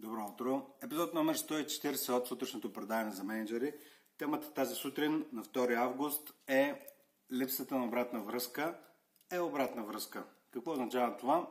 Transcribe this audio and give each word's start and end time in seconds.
Добро 0.00 0.24
утро! 0.24 0.66
Епизод 0.82 1.14
номер 1.14 1.36
140 1.36 2.12
от 2.12 2.26
сутрешното 2.26 2.72
предаване 2.72 3.10
за 3.10 3.24
менеджери. 3.24 3.74
Темата 4.18 4.54
тази 4.54 4.74
сутрин 4.74 5.26
на 5.32 5.44
2 5.44 5.76
август 5.76 6.34
е 6.46 6.86
липсата 7.32 7.78
на 7.78 7.84
обратна 7.84 8.20
връзка 8.20 8.78
е 9.32 9.40
обратна 9.40 9.84
връзка. 9.84 10.24
Какво 10.50 10.72
означава 10.72 11.16
това? 11.16 11.50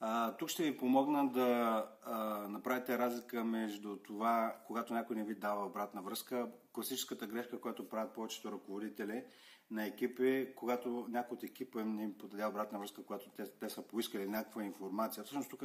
А, 0.00 0.36
тук 0.36 0.48
ще 0.48 0.62
ви 0.62 0.76
помогна 0.76 1.28
да 1.32 1.82
а, 2.02 2.16
направите 2.48 2.98
разлика 2.98 3.44
между 3.44 3.96
това, 3.96 4.56
когато 4.66 4.94
някой 4.94 5.16
не 5.16 5.24
ви 5.24 5.34
дава 5.34 5.66
обратна 5.66 6.02
връзка, 6.02 6.52
класическата 6.72 7.26
грешка, 7.26 7.60
която 7.60 7.88
правят 7.88 8.14
повечето 8.14 8.52
ръководители 8.52 9.24
на 9.70 9.86
екипи, 9.86 10.52
когато 10.56 11.06
някой 11.10 11.36
от 11.36 11.42
екипа 11.42 11.80
им 11.80 12.00
им 12.00 12.18
подаде 12.18 12.46
обратна 12.46 12.78
връзка, 12.78 13.04
когато 13.04 13.30
те, 13.30 13.44
те 13.44 13.68
са 13.68 13.82
поискали 13.82 14.26
някаква 14.26 14.64
информация. 14.64 15.24
Всъщност 15.24 15.50
тук, 15.50 15.62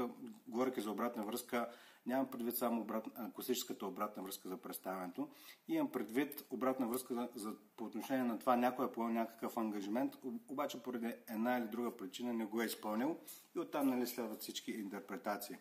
говоряки 0.47 0.81
за 0.81 0.91
обратна 0.91 1.25
връзка, 1.25 1.69
нямам 2.05 2.31
предвид 2.31 2.57
само 2.57 2.81
обратна, 2.81 3.33
класическата 3.33 3.85
обратна 3.85 4.23
връзка 4.23 4.49
за 4.49 4.57
представянето. 4.57 5.29
Имам 5.67 5.91
предвид 5.91 6.45
обратна 6.49 6.87
връзка 6.87 7.13
за, 7.13 7.29
за, 7.35 7.53
по 7.77 7.83
отношение 7.83 8.23
на 8.23 8.39
това 8.39 8.55
някой 8.55 8.85
е 8.85 8.91
поел 8.91 9.09
някакъв 9.09 9.57
ангажимент, 9.57 10.13
обаче 10.47 10.83
поради 10.83 11.13
една 11.29 11.57
или 11.57 11.67
друга 11.67 11.97
причина 11.97 12.33
не 12.33 12.45
го 12.45 12.61
е 12.61 12.65
изпълнил 12.65 13.17
и 13.55 13.59
оттам 13.59 13.87
нали, 13.87 14.07
следват 14.07 14.41
всички 14.41 14.71
интерпретации. 14.71 15.57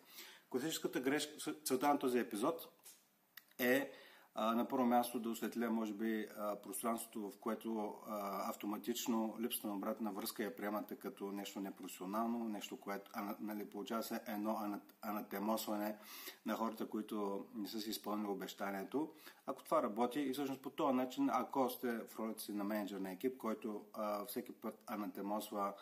Класическата 0.49 0.99
грешка, 0.99 1.53
целта 1.63 1.87
на 1.87 1.99
този 1.99 2.19
епизод 2.19 2.67
е 3.59 3.91
на 4.35 4.67
първо 4.67 4.85
място 4.85 5.19
да 5.19 5.29
осветля, 5.29 5.69
може 5.69 5.93
би, 5.93 6.27
пространството, 6.63 7.31
в 7.31 7.39
което 7.39 7.95
автоматично 8.49 9.35
липсата 9.39 9.67
на 9.67 9.75
обратна 9.75 10.11
връзка 10.11 10.43
я 10.43 10.55
приемате 10.55 10.95
като 10.95 11.31
нещо 11.31 11.59
непрофесионално, 11.59 12.49
нещо, 12.49 12.77
което 12.77 13.11
нали, 13.39 13.69
получава 13.69 14.03
се 14.03 14.21
едно 14.27 14.79
анатемосване 15.01 15.97
на 16.45 16.55
хората, 16.55 16.89
които 16.89 17.45
не 17.55 17.67
са 17.67 17.79
си 17.79 17.89
изпълнили 17.89 18.27
обещанието. 18.27 19.13
Ако 19.45 19.63
това 19.63 19.83
работи 19.83 20.19
и 20.19 20.33
всъщност 20.33 20.61
по 20.61 20.69
този 20.69 20.95
начин, 20.95 21.29
ако 21.33 21.69
сте 21.69 21.99
в 22.07 22.19
ролята 22.19 22.41
си 22.41 22.53
на 22.53 22.63
менеджер 22.63 22.99
на 22.99 23.11
екип, 23.11 23.37
който 23.37 23.85
всеки 24.27 24.51
път 24.51 24.83
анатемосва 24.87 25.73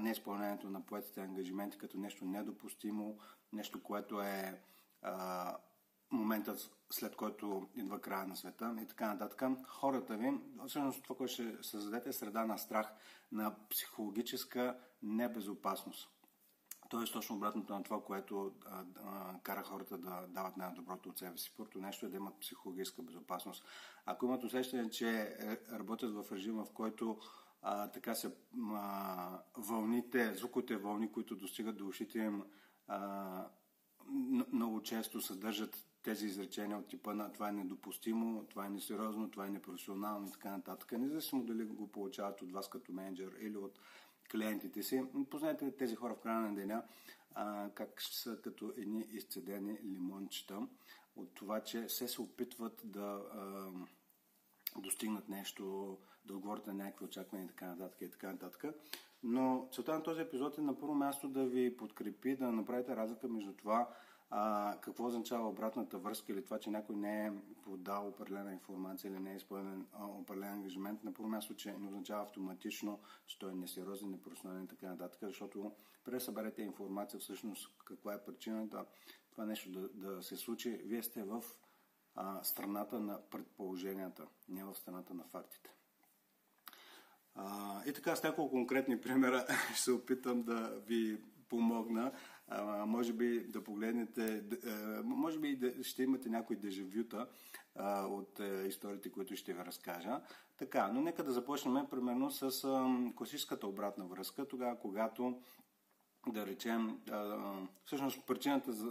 неизпълнението 0.00 0.70
на 0.70 0.86
поетите 0.86 1.20
ангажименти 1.20 1.78
като 1.78 1.98
нещо 1.98 2.24
недопустимо, 2.24 3.18
нещо, 3.52 3.82
което 3.82 4.20
е 4.20 4.60
моментът 6.12 6.70
след 6.90 7.16
който 7.16 7.68
идва 7.74 8.00
края 8.00 8.26
на 8.26 8.36
света 8.36 8.76
и 8.82 8.86
така 8.86 9.14
нататък. 9.14 9.42
Хората 9.66 10.16
ви, 10.16 10.32
всъщност 10.66 11.02
това, 11.02 11.16
което 11.16 11.32
ще 11.32 11.56
създадете 11.62 12.08
е 12.08 12.12
среда 12.12 12.44
на 12.44 12.58
страх, 12.58 12.92
на 13.32 13.54
психологическа 13.68 14.78
небезопасност. 15.02 16.10
Тоест 16.90 17.12
точно 17.12 17.36
обратното 17.36 17.72
на 17.72 17.82
това, 17.82 18.02
което 18.04 18.54
а, 18.66 18.84
а, 19.04 19.38
кара 19.42 19.62
хората 19.62 19.98
да 19.98 20.26
дават 20.28 20.56
най-доброто 20.56 21.08
от 21.08 21.18
себе 21.18 21.38
си. 21.38 21.54
Първото 21.56 21.80
нещо 21.80 22.06
е 22.06 22.08
да 22.08 22.16
имат 22.16 22.40
психологическа 22.40 23.02
безопасност. 23.02 23.64
Ако 24.06 24.26
имат 24.26 24.44
усещане, 24.44 24.90
че 24.90 25.08
е, 25.10 25.58
работят 25.72 26.14
в 26.14 26.32
режима, 26.32 26.64
в 26.64 26.70
който 26.70 27.18
а, 27.62 27.90
така 27.90 28.14
се 28.14 28.36
а, 28.72 29.42
вълните, 29.56 30.34
звуковите 30.34 30.76
вълни, 30.76 31.12
които 31.12 31.36
достигат 31.36 31.76
до 31.76 31.86
ушите 31.86 32.18
им, 32.18 32.44
а, 32.86 33.46
много 34.52 34.82
често 34.82 35.20
съдържат 35.20 35.89
тези 36.02 36.26
изречения 36.26 36.78
от 36.78 36.88
типа 36.88 37.14
на 37.14 37.32
това 37.32 37.48
е 37.48 37.52
недопустимо, 37.52 38.44
това 38.44 38.66
е 38.66 38.70
несериозно, 38.70 39.30
това 39.30 39.46
е 39.46 39.50
непрофесионално 39.50 40.28
и 40.28 40.30
така 40.30 40.50
нататък, 40.50 40.92
независимо 40.92 41.44
дали 41.44 41.64
го 41.64 41.88
получават 41.88 42.42
от 42.42 42.52
вас 42.52 42.68
като 42.68 42.92
менеджер 42.92 43.32
или 43.40 43.56
от 43.56 43.78
клиентите 44.30 44.82
си. 44.82 45.04
Познайте 45.30 45.76
тези 45.76 45.94
хора 45.94 46.14
в 46.14 46.20
края 46.20 46.40
на 46.40 46.54
деня 46.54 46.82
а, 47.34 47.70
как 47.74 48.02
са 48.02 48.36
като 48.42 48.72
едни 48.76 49.06
изцедени 49.12 49.78
лимончета 49.84 50.66
от 51.16 51.34
това, 51.34 51.60
че 51.60 51.88
се 51.88 52.08
се 52.08 52.22
опитват 52.22 52.80
да 52.84 53.22
а, 53.32 53.70
достигнат 54.76 55.28
нещо, 55.28 55.96
да 56.24 56.34
отговорят 56.34 56.66
на 56.66 56.74
някакви 56.74 57.04
очаквания 57.04 57.44
и 57.44 57.48
така 57.48 57.66
нататък 57.66 58.00
и 58.00 58.10
така 58.10 58.32
нататък. 58.32 58.64
Но 59.22 59.68
целта 59.72 59.94
на 59.94 60.02
този 60.02 60.20
епизод 60.20 60.58
е 60.58 60.60
на 60.60 60.78
първо 60.78 60.94
място 60.94 61.28
да 61.28 61.44
ви 61.44 61.76
подкрепи, 61.76 62.36
да 62.36 62.52
направите 62.52 62.96
разлика 62.96 63.28
между 63.28 63.52
това 63.52 63.88
а, 64.30 64.76
какво 64.80 65.06
означава 65.06 65.48
обратната 65.48 65.98
връзка 65.98 66.32
или 66.32 66.44
това, 66.44 66.58
че 66.58 66.70
някой 66.70 66.96
не 66.96 67.26
е 67.26 67.32
подал 67.62 68.08
определена 68.08 68.52
информация 68.52 69.10
или 69.10 69.18
не 69.18 69.32
е 69.32 69.36
изпълнен 69.36 69.86
определен 69.98 70.52
ангажимент, 70.52 71.04
на 71.04 71.14
първо 71.14 71.28
място, 71.28 71.54
че 71.54 71.72
не 71.72 71.88
означава 71.88 72.22
автоматично, 72.22 73.00
че 73.26 73.38
той 73.38 73.50
е 73.50 73.54
несериозен, 73.54 74.10
непрофесионален 74.10 74.64
и 74.64 74.68
така 74.68 74.86
нататък, 74.86 75.20
защото 75.22 75.72
преди 76.04 76.16
да 76.16 76.20
съберете 76.20 76.62
информация 76.62 77.20
всъщност 77.20 77.72
каква 77.84 78.14
е 78.14 78.24
причината 78.24 78.84
това 79.30 79.46
нещо 79.46 79.70
да, 79.70 79.88
да 79.88 80.22
се 80.22 80.36
случи, 80.36 80.70
вие 80.84 81.02
сте 81.02 81.22
в 81.22 81.44
а, 82.14 82.44
страната 82.44 83.00
на 83.00 83.20
предположенията, 83.30 84.26
не 84.48 84.64
в 84.64 84.74
страната 84.74 85.14
на 85.14 85.24
фактите. 85.24 85.70
А, 87.34 87.82
и 87.86 87.92
така, 87.92 88.16
с 88.16 88.22
няколко 88.22 88.50
конкретни 88.50 89.00
примера 89.00 89.46
ще 89.72 89.82
се 89.82 89.92
опитам 89.92 90.42
да 90.42 90.80
ви 90.86 91.20
помогна. 91.48 92.12
Може 92.86 93.12
би 93.12 93.46
да 93.48 93.64
погледнете, 93.64 94.44
може 95.04 95.38
би 95.38 95.56
да, 95.56 95.84
ще 95.84 96.02
имате 96.02 96.28
някои 96.28 96.56
дежавюта 96.56 97.26
от 98.08 98.40
а, 98.40 98.66
историите, 98.66 99.12
които 99.12 99.36
ще 99.36 99.52
ви 99.52 99.64
разкажа. 99.64 100.20
Така, 100.58 100.88
но 100.88 101.00
нека 101.00 101.24
да 101.24 101.32
започнем 101.32 101.86
примерно 101.90 102.30
с 102.30 102.50
класическата 103.16 103.66
обратна 103.66 104.04
връзка, 104.04 104.48
тогава 104.48 104.78
когато 104.78 105.40
да 106.28 106.46
речем, 106.46 107.00
всъщност 107.84 108.26
причината 108.26 108.72
за 108.72 108.90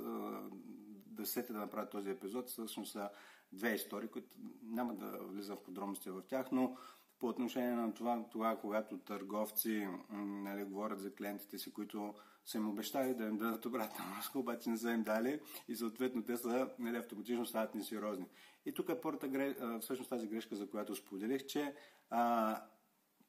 да 1.06 1.26
сете 1.26 1.53
да 1.53 1.59
направя 1.59 1.90
този 1.90 2.09
епизод 2.09 2.50
всъщност 2.50 2.91
са 2.91 3.09
две 3.52 3.74
истории, 3.74 4.08
които 4.08 4.38
няма 4.64 4.96
да 4.96 5.18
влизам 5.18 5.58
в 5.58 5.64
подробности 5.64 6.09
в 6.09 6.22
тях, 6.28 6.52
но 6.52 6.78
по 7.19 7.28
отношение 7.28 7.72
на 7.72 7.94
това, 7.94 8.24
това 8.31 8.57
когато 8.57 8.97
търговци 8.97 9.88
нали, 10.09 10.63
говорят 10.63 11.00
за 11.00 11.16
клиентите 11.16 11.57
си, 11.57 11.74
които 11.74 12.13
са 12.46 12.57
им 12.57 12.69
обещали 12.69 13.13
да 13.13 13.25
им 13.25 13.38
дадат 13.38 13.66
обратна 13.66 14.06
връзка, 14.16 14.40
обаче 14.40 14.69
не 14.69 14.78
са 14.78 14.91
им 14.91 15.03
дали 15.03 15.40
и 15.68 15.75
съответно 15.75 16.24
те 16.24 16.38
са 16.38 16.69
нали, 16.79 16.97
автоматично 16.97 17.46
стават 17.46 17.75
несериозни. 17.75 18.25
И 18.66 18.74
тук 18.74 18.90
е 18.90 19.02
първата 19.02 19.56
всъщност 19.81 20.09
тази 20.09 20.28
грешка, 20.28 20.56
за 20.56 20.69
която 20.69 20.96
споделих, 20.96 21.46
че 21.46 21.75
а, 22.09 22.62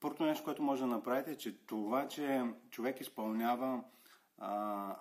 първото 0.01 0.25
нещо, 0.25 0.45
което 0.45 0.63
може 0.63 0.83
да 0.83 0.87
направите 0.87 1.31
е, 1.31 1.37
че 1.37 1.67
това, 1.67 2.09
че 2.09 2.43
човек 2.71 3.01
изпълнява 3.01 3.85
а, 4.39 4.97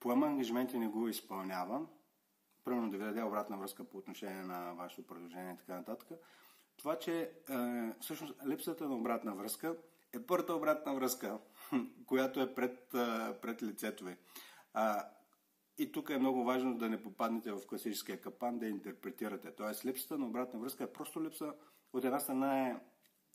поема 0.00 0.26
ангажименти 0.26 0.78
не 0.78 0.88
го 0.88 1.08
изпълнява, 1.08 1.86
примерно 2.64 2.90
да 2.90 2.98
ви 2.98 3.04
даде 3.04 3.22
обратна 3.22 3.58
връзка 3.58 3.84
по 3.84 3.98
отношение 3.98 4.42
на 4.42 4.72
вашето 4.74 5.06
предложение 5.06 5.52
и 5.52 5.56
така 5.56 5.74
нататък, 5.74 6.08
това, 6.80 6.98
че 6.98 7.20
е, 7.20 7.30
всъщност 8.00 8.34
липсата 8.46 8.88
на 8.88 8.96
обратна 8.96 9.34
връзка 9.34 9.76
е 10.12 10.26
първата 10.26 10.54
обратна 10.54 10.94
връзка, 10.94 11.38
която 12.06 12.40
е 12.40 12.54
пред, 12.54 12.94
е, 12.94 13.40
пред 13.40 13.62
лицето 13.62 14.04
ви. 14.04 14.16
А, 14.74 15.08
и 15.78 15.92
тук 15.92 16.10
е 16.10 16.18
много 16.18 16.44
важно 16.44 16.78
да 16.78 16.88
не 16.88 17.02
попаднете 17.02 17.52
в 17.52 17.66
класическия 17.68 18.20
капан, 18.20 18.58
да 18.58 18.66
интерпретирате. 18.66 19.54
Тоест, 19.54 19.84
липсата 19.84 20.18
на 20.18 20.26
обратна 20.26 20.60
връзка 20.60 20.84
е 20.84 20.92
просто 20.92 21.24
липса. 21.24 21.54
От 21.92 22.04
една 22.04 22.20
страна 22.20 22.68
е, 22.68 22.76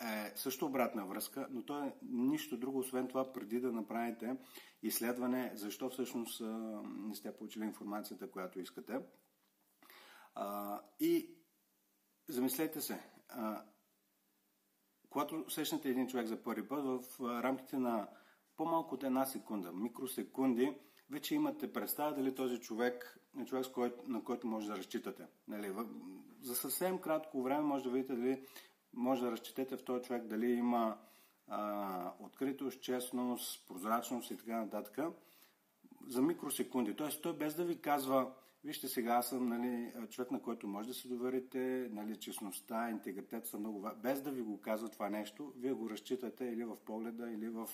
е 0.01 0.33
също 0.35 0.65
обратна 0.65 1.05
връзка, 1.05 1.47
но 1.51 1.65
то 1.65 1.83
е 1.83 1.95
нищо 2.11 2.57
друго, 2.57 2.79
освен 2.79 3.07
това, 3.07 3.33
преди 3.33 3.59
да 3.59 3.71
направите 3.71 4.37
изследване, 4.83 5.51
защо 5.55 5.89
всъщност 5.89 6.41
е, 6.41 6.43
не 6.85 7.15
сте 7.15 7.37
получили 7.37 7.63
информацията, 7.63 8.31
която 8.31 8.59
искате. 8.59 8.99
А, 10.35 10.81
и 10.99 11.35
замислете 12.27 12.81
се, 12.81 13.14
а, 13.29 13.63
когато 15.09 15.49
срещнете 15.49 15.89
един 15.89 16.07
човек 16.07 16.27
за 16.27 16.43
първи 16.43 16.67
път, 16.67 16.83
в 16.83 17.19
рамките 17.43 17.77
на 17.77 18.07
по-малко 18.57 18.95
от 18.95 19.03
една 19.03 19.25
секунда, 19.25 19.71
микросекунди, 19.71 20.77
вече 21.09 21.35
имате 21.35 21.73
представа 21.73 22.13
дали 22.13 22.35
този 22.35 22.59
човек 22.59 23.19
е 23.41 23.45
човек, 23.45 23.67
на 24.07 24.23
който 24.23 24.47
може 24.47 24.67
да 24.67 24.77
разчитате. 24.77 25.27
Нали? 25.47 25.73
За 26.41 26.55
съвсем 26.55 26.99
кратко 26.99 27.43
време 27.43 27.61
може 27.61 27.83
да 27.83 27.89
видите 27.89 28.15
дали 28.15 28.45
може 28.93 29.21
да 29.21 29.31
разчитате 29.31 29.77
в 29.77 29.83
този 29.83 30.03
човек 30.03 30.23
дали 30.23 30.51
има 30.51 30.97
а, 31.47 32.11
откритост, 32.19 32.81
честност, 32.81 33.67
прозрачност 33.67 34.31
и 34.31 34.37
така 34.37 34.57
нататък 34.57 34.99
за 36.07 36.21
микросекунди. 36.21 36.95
Тоест 36.95 37.21
той 37.21 37.37
без 37.37 37.55
да 37.55 37.65
ви 37.65 37.81
казва 37.81 38.33
Вижте, 38.65 38.87
сега 38.87 39.13
аз 39.13 39.29
съм 39.29 39.49
нали, 39.49 39.93
човек, 40.09 40.31
на 40.31 40.41
който 40.41 40.67
може 40.67 40.87
да 40.87 40.93
се 40.93 41.07
доверите, 41.07 41.89
нали, 41.91 42.19
честността, 42.19 42.89
интегритет 42.89 43.47
са 43.47 43.59
много. 43.59 43.89
Без 44.03 44.21
да 44.21 44.31
ви 44.31 44.41
го 44.41 44.61
казва 44.61 44.89
това 44.89 45.09
нещо, 45.09 45.53
вие 45.57 45.73
го 45.73 45.89
разчитате 45.89 46.45
или 46.45 46.63
в 46.63 46.75
погледа, 46.85 47.31
или 47.31 47.49
в 47.49 47.69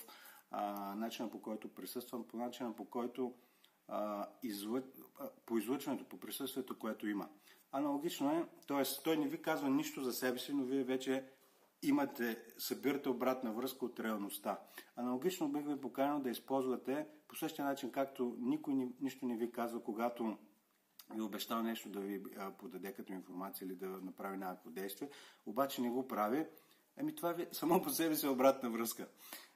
а, 0.50 0.94
начина 0.94 1.30
по 1.30 1.42
който 1.42 1.74
присъствам, 1.74 2.24
по 2.28 2.36
начина 2.36 2.76
по 2.76 2.84
който 2.84 3.34
а, 3.88 4.26
излъ... 4.42 4.82
по 5.46 5.58
излъчването, 5.58 6.08
по 6.08 6.20
присъствието, 6.20 6.78
което 6.78 7.08
има. 7.08 7.28
Аналогично 7.72 8.30
е, 8.30 8.46
т.е. 8.68 8.82
той 9.04 9.16
не 9.16 9.28
ви 9.28 9.42
казва 9.42 9.70
нищо 9.70 10.02
за 10.02 10.12
себе 10.12 10.38
си, 10.38 10.52
но 10.52 10.64
вие 10.64 10.84
вече 10.84 11.24
имате, 11.82 12.42
събирате 12.58 13.08
обратна 13.08 13.52
връзка 13.52 13.84
от 13.84 14.00
реалността. 14.00 14.60
Аналогично 14.96 15.52
бих 15.52 15.66
ви 15.66 15.80
поканил 15.80 16.20
да 16.20 16.30
използвате 16.30 17.06
по 17.28 17.36
същия 17.36 17.64
начин, 17.64 17.92
както 17.92 18.36
никой 18.38 18.74
ни, 18.74 18.88
нищо 19.00 19.26
не 19.26 19.36
ви 19.36 19.52
казва, 19.52 19.82
когато 19.82 20.38
ви 21.10 21.20
обещал 21.20 21.62
нещо 21.62 21.88
да 21.88 22.00
ви 22.00 22.22
подаде 22.58 22.92
като 22.92 23.12
информация 23.12 23.66
или 23.66 23.74
да 23.74 23.86
направи 23.86 24.36
някакво 24.36 24.70
действие, 24.70 25.08
обаче 25.46 25.82
не 25.82 25.90
го 25.90 26.08
прави, 26.08 26.46
ами 26.96 27.14
това 27.14 27.32
ви 27.32 27.46
само 27.52 27.82
по 27.82 27.90
себе 27.90 28.16
си 28.16 28.26
е 28.26 28.28
обратна 28.28 28.70
връзка. 28.70 29.08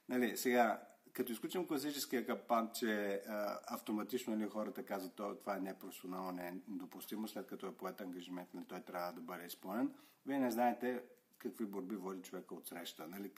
Нали, 0.08 0.36
сега, 0.36 0.82
като 1.12 1.32
изключим 1.32 1.66
класическия 1.66 2.26
капан, 2.26 2.70
че 2.74 3.22
а, 3.28 3.60
автоматично 3.66 4.36
нали, 4.36 4.48
хората 4.48 4.84
казват, 4.84 5.14
това, 5.14 5.38
това 5.38 5.56
е 5.56 5.60
непрофесионално, 5.60 6.32
не 6.32 6.48
е 6.48 6.54
недопустимо, 6.68 7.28
след 7.28 7.46
като 7.46 7.66
е 7.66 7.74
поет 7.74 8.00
ангажимент, 8.00 8.54
нали, 8.54 8.64
той 8.68 8.80
трябва 8.80 9.12
да 9.12 9.20
бъде 9.20 9.46
изпълнен, 9.46 9.94
вие 10.26 10.38
не 10.38 10.50
знаете 10.50 11.02
какви 11.38 11.66
борби 11.66 11.96
води 11.96 12.22
човека 12.22 12.54
от 12.54 12.66
среща. 12.66 13.08
Нали, 13.08 13.32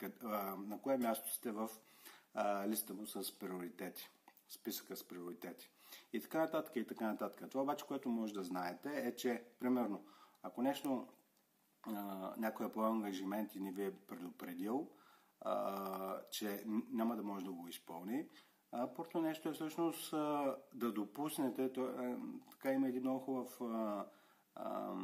на 0.57 0.79
кое 0.81 0.97
място 0.97 1.33
сте 1.33 1.51
в 1.51 1.69
а, 2.33 2.67
листа 2.67 2.93
му 2.93 3.07
с 3.07 3.39
приоритети, 3.39 4.09
списъка 4.49 4.95
с 4.95 5.07
приоритети. 5.07 5.71
И 6.13 6.21
така 6.21 6.39
нататък, 6.39 6.75
и 6.75 6.87
така 6.87 7.07
нататък. 7.07 7.49
Това 7.49 7.63
обаче, 7.63 7.85
което 7.85 8.09
може 8.09 8.33
да 8.33 8.43
знаете 8.43 8.89
е, 8.89 9.15
че, 9.15 9.43
примерно, 9.59 10.05
ако 10.43 10.61
нещо 10.61 11.07
някой 12.37 12.65
е 12.65 12.71
поел 12.71 12.87
ангажимент 12.87 13.55
и 13.55 13.59
не 13.59 13.71
ви 13.71 13.85
е 13.85 13.91
предупредил, 13.91 14.89
а, 15.41 16.21
че 16.31 16.63
няма 16.91 17.15
да 17.15 17.23
може 17.23 17.45
да 17.45 17.51
го 17.51 17.67
изпълни, 17.67 18.27
а, 18.71 18.93
първото 18.93 19.21
нещо 19.21 19.49
е 19.49 19.53
всъщност 19.53 20.13
а, 20.13 20.55
да 20.73 20.91
допуснете, 20.91 21.73
то, 21.73 21.81
а, 21.81 22.17
така 22.51 22.73
има 22.73 22.87
един 22.87 23.01
много 23.01 23.19
хубав 23.19 23.61
а, 23.61 24.05
а, 24.55 24.95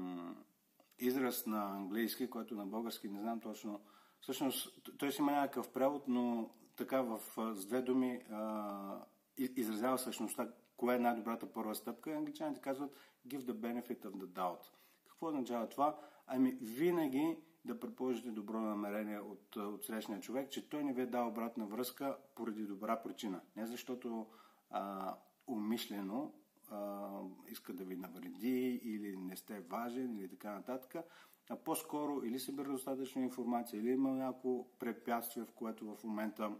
израз 0.99 1.45
на 1.45 1.63
английски, 1.63 2.29
който 2.29 2.55
на 2.55 2.65
български 2.65 3.09
не 3.09 3.21
знам 3.21 3.39
точно, 3.39 3.81
всъщност 4.21 4.79
той 4.97 5.11
си 5.11 5.21
има 5.21 5.31
някакъв 5.31 5.69
превод, 5.69 6.07
но 6.07 6.49
така 6.75 7.01
в, 7.01 7.19
с 7.55 7.65
две 7.65 7.81
думи 7.81 8.21
а, 8.31 9.05
изразява 9.37 9.97
същността, 9.97 10.51
кое 10.77 10.95
е 10.95 10.99
най-добрата 10.99 11.53
първа 11.53 11.75
стъпка. 11.75 12.11
Англичаните 12.11 12.61
казват 12.61 12.95
give 13.27 13.41
the 13.41 13.53
benefit 13.53 14.05
of 14.05 14.11
the 14.11 14.25
doubt. 14.25 14.61
Какво 15.07 15.27
означава 15.27 15.69
това? 15.69 15.97
Ами 16.27 16.57
винаги 16.61 17.37
да 17.65 17.79
предположите 17.79 18.31
добро 18.31 18.59
намерение 18.59 19.19
от, 19.19 19.55
от 19.55 19.85
срещния 19.85 20.19
човек, 20.19 20.49
че 20.49 20.69
той 20.69 20.83
не 20.83 20.93
ви 20.93 21.01
е 21.01 21.05
дал 21.05 21.27
обратна 21.27 21.65
връзка 21.65 22.17
поради 22.35 22.63
добра 22.63 23.03
причина. 23.03 23.41
Не 23.55 23.65
защото 23.65 24.27
а, 24.69 25.15
умишлено 25.47 26.33
а, 26.71 27.09
иска 27.47 27.73
да 27.73 27.83
ви 27.83 27.95
навреди 27.95 28.81
или 28.83 29.17
не 29.17 29.37
сте 29.37 29.59
важен 29.59 30.17
или 30.17 30.29
така 30.29 30.51
нататък, 30.51 31.05
а 31.49 31.55
по-скоро 31.55 32.21
или 32.23 32.39
събира 32.39 32.71
достатъчно 32.71 33.21
информация, 33.21 33.79
или 33.79 33.91
има 33.91 34.09
някакво 34.09 34.63
препятствие, 34.79 35.43
в 35.43 35.51
което 35.51 35.95
в 35.95 36.03
момента 36.03 36.51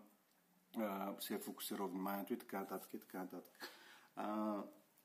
а, 0.78 1.14
се 1.20 1.36
е 1.36 1.40
фокусирал 1.40 1.88
вниманието 1.88 2.34
и 2.34 2.38
така 2.38 2.60
нататък 2.60 2.94
и 2.94 3.00
така 3.00 3.18
нататък. 3.18 3.70
А, 4.16 4.58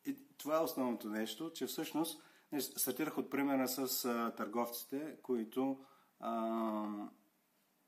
и 0.07 0.17
това 0.39 0.57
е 0.57 0.63
основното 0.63 1.09
нещо, 1.09 1.53
че 1.55 1.67
всъщност 1.67 2.23
стартирах 2.61 3.19
от 3.19 3.31
примера 3.31 3.69
с 3.69 4.05
а, 4.05 4.35
търговците, 4.37 5.17
които 5.23 5.85
а, 6.21 6.33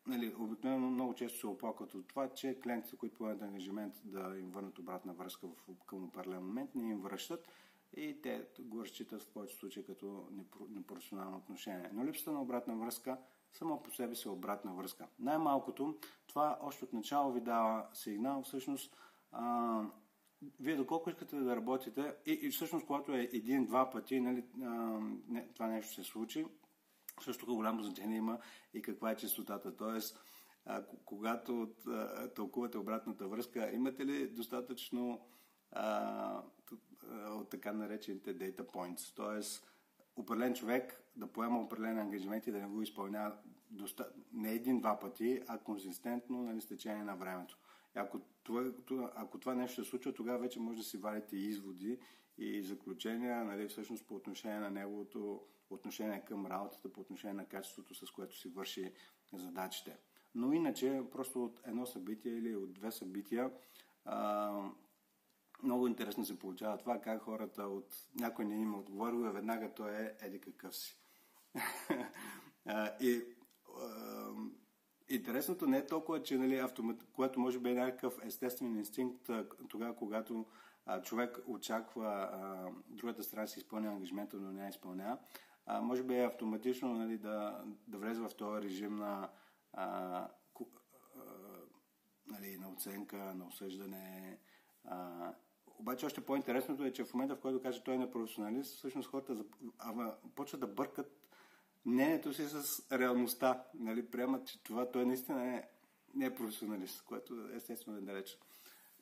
нали, 0.07 0.35
обикновено 0.39 0.91
много 0.91 1.15
често 1.15 1.39
се 1.39 1.47
оплакват 1.47 1.95
от 1.95 2.09
това, 2.09 2.29
че 2.29 2.61
клиентите, 2.61 2.97
които 2.97 3.19
поемат 3.19 3.43
ангажимент 3.43 3.95
да 4.05 4.39
им 4.39 4.51
върнат 4.51 4.79
обратна 4.79 5.13
връзка 5.13 5.47
в, 5.47 5.85
към 5.87 6.05
определен 6.05 6.47
момент, 6.47 6.75
не 6.75 6.91
им 6.91 7.01
връщат 7.01 7.49
и 7.97 8.23
те 8.23 8.47
го 8.61 8.83
разчитат 8.83 9.23
в 9.23 9.29
повечето 9.29 9.61
случаи 9.61 9.87
като 9.87 10.29
непрофесионално 10.71 11.37
отношение. 11.37 11.91
Но 11.93 12.05
липсата 12.05 12.33
на 12.33 12.43
обратна 12.43 12.77
връзка 12.77 13.19
само 13.53 13.83
по 13.83 13.91
себе 13.91 14.15
си 14.15 14.29
е 14.29 14.31
обратна 14.31 14.75
връзка. 14.75 15.07
Най-малкото, 15.19 15.99
това 16.27 16.59
още 16.61 16.85
от 16.85 16.93
начало 16.93 17.33
ви 17.33 17.41
дава 17.41 17.87
сигнал, 17.93 18.43
всъщност, 18.43 18.97
а, 19.33 19.83
вие 20.61 20.77
доколко 20.77 21.11
искате 21.11 21.37
да 21.37 21.57
работите 21.57 22.15
и, 22.27 22.33
и 22.33 22.51
всъщност, 22.51 22.87
когато 22.87 23.13
е 23.13 23.29
един-два 23.33 23.91
пъти, 23.91 24.21
нали, 24.21 24.45
а, 24.63 24.69
не, 25.29 25.49
това 25.55 25.67
нещо 25.67 25.95
се 25.95 26.05
случи, 26.05 26.47
също 27.21 27.47
голямо 27.47 27.83
значение 27.83 28.17
има 28.17 28.39
и 28.75 28.83
каква 28.83 29.11
е 29.11 29.17
частотата. 29.17 29.77
Тоест, 29.77 30.21
а, 30.65 30.85
когато 31.05 31.71
а, 31.87 32.29
тълкувате 32.29 32.79
обратната 32.79 33.29
връзка, 33.29 33.71
имате 33.73 34.07
ли 34.07 34.29
достатъчно 34.29 35.27
а, 35.71 36.43
от 37.31 37.51
така 37.51 37.73
наречените 37.73 38.39
data 38.39 38.67
points? 38.67 39.17
Тоест, 39.17 39.73
определен 40.17 40.55
човек 40.55 41.05
да 41.17 41.27
поема 41.27 41.61
определен 41.61 41.99
ангажимент 41.99 42.47
и 42.47 42.53
да 42.53 42.59
не 42.59 42.67
го 42.67 42.83
изпълнява 42.83 43.37
доста... 43.71 44.09
не 44.33 44.53
един-два 44.53 44.99
пъти, 44.99 45.43
а 45.49 45.59
консистентно 45.59 46.43
нали, 46.43 46.61
с 46.61 46.67
течение 46.67 47.05
на 47.05 47.17
времето. 47.17 47.59
Ако 47.95 48.21
това, 48.43 48.73
ако 49.15 49.39
това 49.39 49.55
нещо 49.55 49.85
се 49.85 49.91
случва, 49.91 50.13
тогава 50.13 50.39
вече 50.39 50.61
може 50.61 50.79
да 50.79 50.85
си 50.85 50.97
вадите 50.97 51.37
изводи 51.37 51.99
и 52.39 52.63
заключения, 52.63 53.45
нали, 53.45 53.69
всъщност 53.69 54.07
по 54.07 54.15
отношение 54.15 54.59
на 54.59 54.71
неговото 54.71 55.41
отношение 55.71 56.25
към 56.25 56.47
работата, 56.47 56.93
по 56.93 57.01
отношение 57.01 57.35
на 57.35 57.47
качеството, 57.47 57.95
с 57.95 58.11
което 58.11 58.39
си 58.39 58.49
върши 58.49 58.93
задачите. 59.33 59.97
Но 60.35 60.53
иначе, 60.53 61.03
просто 61.13 61.45
от 61.45 61.61
едно 61.67 61.87
събитие 61.87 62.33
или 62.33 62.57
от 62.57 62.73
две 62.73 62.91
събития, 62.91 63.51
а, 64.05 64.53
много 65.63 65.87
интересно 65.87 66.25
се 66.25 66.39
получава 66.39 66.79
това, 66.79 67.01
как 67.01 67.23
хората 67.23 67.63
от 67.63 67.95
някой 68.15 68.45
не 68.45 68.61
им 68.61 68.75
отговорил, 68.75 69.19
веднага 69.19 69.75
той 69.75 69.93
е 69.93 70.17
еди 70.21 70.41
какъв 70.41 70.77
си. 70.77 70.99
и 73.01 73.23
интересното 75.15 75.67
не 75.67 75.79
е 75.79 75.87
толкова, 75.87 76.23
че 76.23 76.39
нали, 76.39 76.59
автомат, 76.59 77.05
което 77.13 77.41
може 77.41 77.59
би 77.59 77.71
е 77.71 77.75
някакъв 77.75 78.19
естествен 78.25 78.77
инстинкт 78.77 79.31
тогава, 79.69 79.97
когато 79.97 80.47
а, 80.87 81.03
човек 81.03 81.39
очаква 81.47 82.07
а, 82.07 82.69
другата 82.89 83.23
страна 83.23 83.47
си 83.47 83.59
изпълня 83.59 83.89
ангажимента, 83.89 84.37
но 84.37 84.53
не 84.53 84.63
я 84.63 84.69
изпълнява. 84.69 85.19
А, 85.67 85.81
може 85.81 86.03
би 86.03 86.15
е 86.15 86.25
автоматично 86.25 86.95
нали, 86.95 87.19
да, 87.19 87.65
да 87.89 87.99
влезе 87.99 88.21
в 88.21 88.31
този 88.39 88.63
режим 88.63 88.97
на, 88.97 89.29
а, 89.73 90.29
ку, 90.55 90.65
а, 91.17 91.21
нали, 92.27 92.57
на 92.57 92.69
оценка, 92.69 93.17
на 93.17 93.47
осъждане. 93.47 94.39
А, 94.85 95.31
обаче 95.79 96.07
още 96.07 96.21
по-интересното 96.21 96.85
е, 96.85 96.93
че 96.93 97.05
в 97.05 97.15
момента, 97.15 97.37
в 97.37 97.41
който 97.41 97.63
каже 97.63 97.85
той 97.85 97.95
е 97.95 97.99
непрофесионалист, 97.99 98.77
всъщност 98.77 99.09
хората 99.09 99.45
почват 100.35 100.61
да 100.61 100.67
бъркат 100.67 101.19
мнението 101.87 102.35
си 102.35 102.49
с 102.49 102.83
реалността. 102.93 103.65
Нали, 103.75 104.07
приемат, 104.11 104.47
че 104.47 104.63
това 104.63 104.91
той 104.91 105.07
наистина 105.07 105.57
е, 105.57 105.69
не 106.15 106.27
е 106.27 106.35
професионалист, 106.35 107.03
което 107.05 107.49
естествено 107.55 107.99
е 107.99 108.01
далеч. 108.01 108.39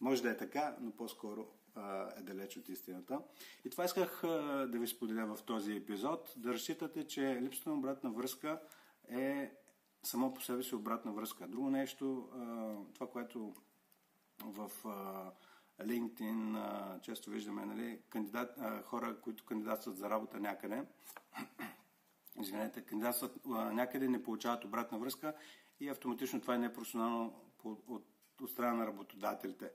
Може 0.00 0.22
да 0.22 0.30
е 0.30 0.36
така, 0.36 0.76
но 0.80 0.90
по-скоро 0.90 1.46
а, 1.74 2.08
е 2.18 2.22
далеч 2.22 2.56
от 2.56 2.68
истината. 2.68 3.20
И 3.64 3.70
това 3.70 3.84
исках 3.84 4.24
а, 4.24 4.28
да 4.72 4.78
ви 4.78 4.86
споделя 4.86 5.36
в 5.36 5.42
този 5.42 5.72
епизод. 5.72 6.34
Да 6.36 6.54
разчитате, 6.54 7.06
че 7.06 7.40
липсата 7.42 7.70
на 7.70 7.76
обратна 7.76 8.10
връзка 8.10 8.60
е 9.08 9.52
само 10.02 10.34
по 10.34 10.40
себе 10.40 10.62
си 10.62 10.74
обратна 10.74 11.12
връзка. 11.12 11.48
Друго 11.48 11.70
нещо, 11.70 12.28
а, 12.34 12.74
това, 12.94 13.06
което 13.06 13.54
в 14.44 14.70
LinkedIn 15.80 17.00
често 17.00 17.30
виждаме 17.30 17.66
нали, 17.66 18.00
кандидат, 18.10 18.58
хора, 18.84 19.20
които 19.20 19.44
кандидатстват 19.44 19.96
за 19.96 20.10
работа 20.10 20.40
някъде 20.40 20.84
извинете, 22.42 22.80
кандидатстват 22.80 23.46
някъде, 23.46 24.08
не 24.08 24.22
получават 24.22 24.64
обратна 24.64 24.98
връзка 24.98 25.34
и 25.80 25.88
автоматично 25.88 26.40
това 26.40 26.54
е 26.54 26.58
непрофесионално 26.58 27.34
от, 27.64 27.84
от, 27.88 28.50
страна 28.50 28.74
на 28.74 28.86
работодателите. 28.86 29.70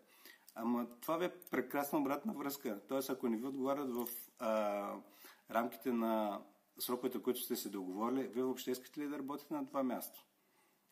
Ама 0.56 0.88
това 1.02 1.18
ви 1.18 1.26
е 1.26 1.34
прекрасна 1.52 2.00
обратна 2.00 2.34
връзка. 2.34 2.82
Тоест, 2.88 3.10
ако 3.10 3.30
не 3.30 3.38
ви 3.38 3.46
отговарят 3.46 3.94
в 3.94 4.08
а, 4.40 4.94
рамките 5.52 5.92
на 5.92 6.42
сроковете, 6.80 7.22
които 7.22 7.40
сте 7.40 7.56
се 7.56 7.70
договорили, 7.70 8.28
вие 8.28 8.44
въобще 8.44 8.72
искате 8.72 9.00
ли 9.00 9.08
да 9.08 9.20
работите 9.20 9.54
на 9.54 9.68
това 9.68 9.84
място? 9.84 10.26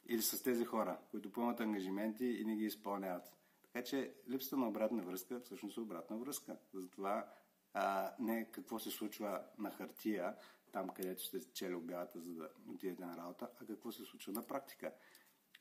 Или 0.06 0.22
с 0.22 0.44
тези 0.44 0.66
хора, 0.66 0.98
които 1.12 1.32
поемат 1.32 1.60
ангажименти 1.60 2.26
и 2.26 2.46
не 2.46 2.56
ги 2.56 2.66
изпълняват. 2.66 3.34
Така 3.64 3.84
че 3.84 4.14
липсата 4.30 4.58
на 4.58 4.68
обратна 4.68 5.04
връзка 5.04 5.40
всъщност 5.40 5.78
е 5.78 5.82
обратна 5.82 6.18
връзка. 6.18 6.58
Затова 6.74 7.28
а, 7.74 8.12
не 8.20 8.52
какво 8.52 8.80
се 8.80 8.92
случва 8.92 9.42
на 9.58 9.72
хартия, 9.72 10.36
там 10.74 10.90
където 10.90 11.24
сте 11.24 11.54
чели 11.54 11.76
обявата, 11.76 12.22
за 12.22 12.34
да 12.34 12.50
отидете 12.68 13.06
на 13.06 13.18
работа, 13.18 13.50
а 13.62 13.66
какво 13.66 13.92
се 13.92 14.04
случва 14.04 14.34
на 14.34 14.48
практика. 14.48 14.94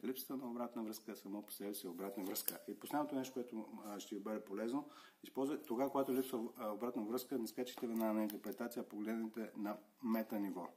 Липсата 0.05 0.37
на 0.37 0.51
обратна 0.51 0.83
връзка 0.83 1.13
е 1.13 1.17
само 1.17 1.43
по 1.43 1.53
себе 1.53 1.75
си 1.75 1.89
обратна 1.89 2.25
връзка. 2.25 2.59
И 2.69 2.79
последното 2.81 3.15
нещо, 3.15 3.35
което 3.35 3.67
ще 3.99 4.15
ви 4.15 4.21
бъде 4.21 4.45
полезно, 4.45 4.91
използвайте 5.23 5.67
тогава, 5.67 5.91
когато 5.91 6.15
липсва 6.15 6.39
обратна 6.75 7.05
връзка, 7.05 7.39
не 7.39 7.47
скачайте 7.47 7.87
веднага 7.87 8.13
на 8.13 8.23
интерпретация, 8.23 8.83
а 8.83 8.89
погледнете 8.89 9.53
на 9.57 9.77
мета 10.03 10.41
ниво. 10.41 10.69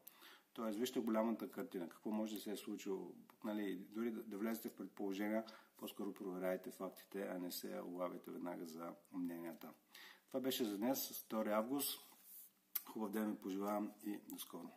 Тоест, 0.54 0.80
вижте 0.80 1.00
голямата 1.00 1.52
картина, 1.52 1.90
какво 1.90 2.12
може 2.12 2.36
да 2.36 2.42
се 2.42 2.52
е 2.52 2.58
случило. 2.58 3.12
Нали, 3.44 3.76
дори 3.76 4.12
да, 4.12 4.24
да 4.24 4.38
влезете 4.38 4.70
в 4.70 4.76
предположения, 4.76 5.46
по-скоро 5.78 6.14
проверяйте 6.14 6.72
фактите, 6.72 7.22
а 7.22 7.40
не 7.40 7.52
се 7.52 7.82
улавяйте 7.82 8.32
веднага 8.32 8.66
за 8.66 8.94
мненията. 9.12 9.74
Това 10.28 10.40
беше 10.40 10.66
за 10.66 10.78
днес, 10.78 11.26
2 11.30 11.52
август. 11.52 12.00
Хубав 12.86 13.12
ден 13.12 13.30
ви 13.30 13.36
пожелавам 13.36 13.92
и 14.04 14.20
до 14.30 14.38
скоро. 14.38 14.70